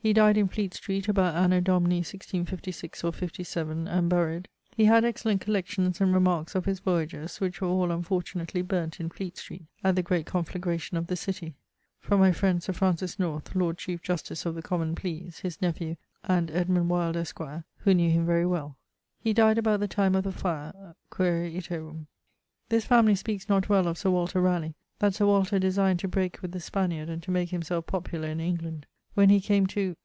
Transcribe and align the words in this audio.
He 0.00 0.12
died 0.12 0.36
in 0.38 0.46
Fleet 0.46 0.72
Street 0.74 1.08
about 1.08 1.34
anno 1.34 1.60
Domini 1.60 1.96
1656 1.96 3.02
or 3.02 3.12
57, 3.12 3.88
and 3.88 4.08
buryed.... 4.08 4.46
He 4.76 4.84
had 4.84 5.04
excellent 5.04 5.40
collections 5.40 6.00
and 6.00 6.14
remarques 6.14 6.54
of 6.54 6.66
his 6.66 6.78
voyages, 6.78 7.40
which 7.40 7.60
were 7.60 7.66
all 7.66 7.90
unfortunately 7.90 8.62
burnt 8.62 9.00
in 9.00 9.10
Fleet 9.10 9.36
Street 9.36 9.64
at 9.82 9.96
the 9.96 10.02
great 10.04 10.24
conflagration 10.24 10.96
of 10.96 11.08
the 11.08 11.16
city. 11.16 11.56
From 11.98 12.20
my 12.20 12.30
Sir 12.30 12.72
Francis 12.72 13.18
North, 13.18 13.56
Lord 13.56 13.76
Chiefe 13.76 14.00
Justice 14.00 14.46
of 14.46 14.54
the 14.54 14.62
Common 14.62 14.94
Pleas, 14.94 15.40
his 15.40 15.60
nephew, 15.60 15.96
and 16.22 16.48
Edmund 16.52 16.88
Wyld, 16.88 17.16
esq., 17.16 17.40
who 17.78 17.92
knew 17.92 18.08
him 18.08 18.24
very 18.24 18.46
well. 18.46 18.76
He 19.18 19.32
dyed 19.32 19.58
about 19.58 19.80
the 19.80 19.88
time 19.88 20.14
of 20.14 20.22
the 20.22 20.30
fire(?); 20.32 20.94
quaere 21.10 21.44
iterum. 21.44 22.06
This 22.68 22.84
family 22.84 23.16
speakes 23.16 23.48
not 23.48 23.68
well 23.68 23.88
of 23.88 23.98
Sir 23.98 24.10
Walter 24.10 24.40
Raleigh, 24.40 24.76
that 25.00 25.16
Sir 25.16 25.26
Walter 25.26 25.58
designed 25.58 25.98
to 25.98 26.06
breake 26.08 26.38
with 26.40 26.52
the 26.52 26.60
Spanyard, 26.60 27.08
and 27.10 27.20
to 27.24 27.32
make 27.32 27.50
himselfe 27.50 27.86
popular 27.86 28.28
in 28.28 28.38
England. 28.38 28.86
When 29.14 29.30
he 29.30 29.40
came 29.40 29.66
to 29.68 29.96